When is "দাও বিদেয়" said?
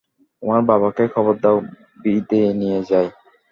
1.43-2.51